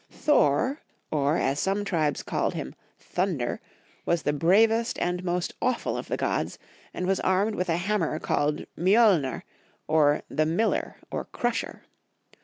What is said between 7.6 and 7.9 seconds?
a